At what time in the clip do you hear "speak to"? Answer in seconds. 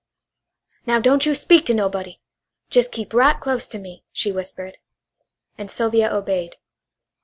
1.35-1.75